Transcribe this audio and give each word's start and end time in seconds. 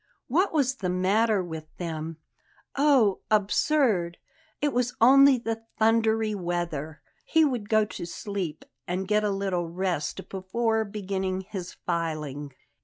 What 0.27 0.51
was 0.51 0.77
the 0.77 0.89
matter 0.89 1.43
with 1.43 1.67
them? 1.77 2.17
Oh, 2.75 3.19
absurd! 3.29 4.17
It 4.59 4.73
was 4.73 4.95
only 4.99 5.37
the 5.37 5.61
thundery 5.77 6.33
weather. 6.33 7.03
He 7.23 7.45
would 7.45 7.69
go 7.69 7.85
to 7.85 8.07
sleep 8.07 8.65
and 8.87 9.07
get 9.07 9.23
a 9.23 9.29
little 9.29 9.69
rest 9.69 10.27
before 10.27 10.85
beginning 10.85 11.41
his 11.41 11.73
filing. 11.85 12.51